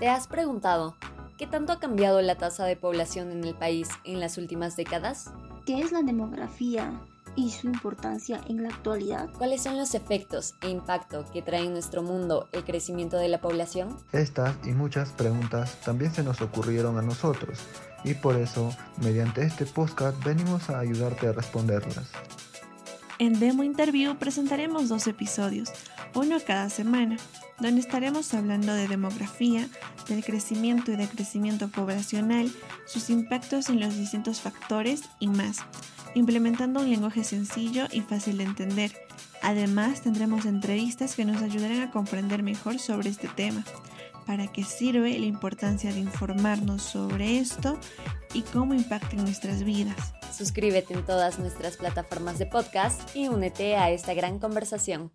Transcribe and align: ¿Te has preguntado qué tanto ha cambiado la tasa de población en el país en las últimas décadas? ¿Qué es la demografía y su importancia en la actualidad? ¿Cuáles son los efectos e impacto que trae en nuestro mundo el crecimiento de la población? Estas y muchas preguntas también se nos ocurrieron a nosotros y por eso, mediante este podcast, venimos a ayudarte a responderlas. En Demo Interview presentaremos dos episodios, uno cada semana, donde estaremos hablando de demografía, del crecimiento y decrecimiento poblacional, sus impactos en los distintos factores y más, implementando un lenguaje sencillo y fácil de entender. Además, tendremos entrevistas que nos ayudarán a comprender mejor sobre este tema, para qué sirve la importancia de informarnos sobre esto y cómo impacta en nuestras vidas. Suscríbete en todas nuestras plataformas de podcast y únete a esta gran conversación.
¿Te 0.00 0.08
has 0.08 0.26
preguntado 0.26 0.96
qué 1.36 1.46
tanto 1.46 1.74
ha 1.74 1.78
cambiado 1.78 2.22
la 2.22 2.36
tasa 2.36 2.64
de 2.64 2.74
población 2.74 3.30
en 3.30 3.44
el 3.44 3.54
país 3.54 3.86
en 4.04 4.18
las 4.18 4.38
últimas 4.38 4.74
décadas? 4.74 5.30
¿Qué 5.66 5.82
es 5.82 5.92
la 5.92 6.00
demografía 6.00 6.98
y 7.36 7.50
su 7.50 7.66
importancia 7.66 8.40
en 8.48 8.62
la 8.62 8.70
actualidad? 8.70 9.28
¿Cuáles 9.36 9.62
son 9.62 9.76
los 9.76 9.94
efectos 9.94 10.54
e 10.62 10.70
impacto 10.70 11.26
que 11.34 11.42
trae 11.42 11.66
en 11.66 11.72
nuestro 11.72 12.02
mundo 12.02 12.48
el 12.52 12.64
crecimiento 12.64 13.18
de 13.18 13.28
la 13.28 13.42
población? 13.42 13.94
Estas 14.12 14.56
y 14.64 14.70
muchas 14.70 15.12
preguntas 15.12 15.78
también 15.84 16.14
se 16.14 16.22
nos 16.22 16.40
ocurrieron 16.40 16.96
a 16.96 17.02
nosotros 17.02 17.58
y 18.02 18.14
por 18.14 18.36
eso, 18.36 18.74
mediante 19.02 19.42
este 19.42 19.66
podcast, 19.66 20.24
venimos 20.24 20.70
a 20.70 20.78
ayudarte 20.78 21.28
a 21.28 21.32
responderlas. 21.32 22.10
En 23.18 23.38
Demo 23.38 23.64
Interview 23.64 24.16
presentaremos 24.16 24.88
dos 24.88 25.06
episodios, 25.06 25.70
uno 26.14 26.38
cada 26.44 26.68
semana, 26.70 27.16
donde 27.58 27.80
estaremos 27.80 28.32
hablando 28.34 28.74
de 28.74 28.88
demografía, 28.88 29.68
del 30.08 30.24
crecimiento 30.24 30.92
y 30.92 30.96
decrecimiento 30.96 31.68
poblacional, 31.68 32.50
sus 32.86 33.10
impactos 33.10 33.68
en 33.68 33.80
los 33.80 33.96
distintos 33.96 34.40
factores 34.40 35.02
y 35.18 35.28
más, 35.28 35.58
implementando 36.14 36.80
un 36.80 36.90
lenguaje 36.90 37.24
sencillo 37.24 37.86
y 37.92 38.00
fácil 38.00 38.38
de 38.38 38.44
entender. 38.44 38.92
Además, 39.42 40.02
tendremos 40.02 40.44
entrevistas 40.44 41.14
que 41.14 41.24
nos 41.24 41.42
ayudarán 41.42 41.80
a 41.80 41.90
comprender 41.90 42.42
mejor 42.42 42.78
sobre 42.78 43.08
este 43.08 43.28
tema, 43.28 43.64
para 44.26 44.46
qué 44.46 44.64
sirve 44.64 45.18
la 45.18 45.26
importancia 45.26 45.92
de 45.92 46.00
informarnos 46.00 46.82
sobre 46.82 47.38
esto 47.38 47.78
y 48.34 48.42
cómo 48.42 48.74
impacta 48.74 49.16
en 49.16 49.24
nuestras 49.24 49.64
vidas. 49.64 50.14
Suscríbete 50.36 50.94
en 50.94 51.04
todas 51.04 51.38
nuestras 51.38 51.76
plataformas 51.76 52.38
de 52.38 52.46
podcast 52.46 53.14
y 53.16 53.28
únete 53.28 53.76
a 53.76 53.90
esta 53.90 54.14
gran 54.14 54.38
conversación. 54.38 55.08